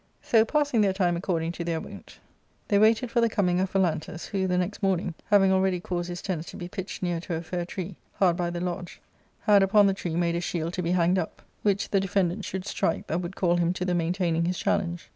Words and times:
So, 0.23 0.43
passing 0.45 0.81
their 0.81 0.93
time 0.93 1.15
according 1.15 1.51
to 1.51 1.63
their 1.63 1.79
wont, 1.79 2.17
they 2.69 2.79
waited 2.79 3.11
for 3.11 3.21
the 3.21 3.29
coming 3.29 3.59
of 3.59 3.69
Phalantus, 3.69 4.25
who, 4.29 4.47
the 4.47 4.57
next 4.57 4.81
morning, 4.81 5.13
having 5.27 5.51
already 5.51 5.79
caused 5.79 6.09
his 6.09 6.23
tents 6.23 6.47
to 6.49 6.57
be 6.57 6.67
pitched 6.67 7.03
near 7.03 7.19
to 7.19 7.35
a 7.35 7.43
fair 7.43 7.65
tree, 7.67 7.97
hard 8.13 8.35
by 8.35 8.49
the 8.49 8.59
lodge, 8.61 8.99
had 9.41 9.61
upon 9.61 9.85
the 9.85 9.93
tree 9.93 10.15
made 10.15 10.33
a 10.35 10.41
shield 10.41 10.73
to 10.73 10.81
be 10.81 10.93
hanged 10.93 11.19
up, 11.19 11.43
'which 11.61 11.91
the 11.91 11.99
defendant 11.99 12.45
should 12.45 12.65
strike 12.65 13.05
that 13.05 13.21
would 13.21 13.35
call 13.35 13.57
him 13.57 13.73
to 13.73 13.85
the 13.85 13.93
maintaining 13.93 14.45
his 14.45 14.57
challenge. 14.57 15.07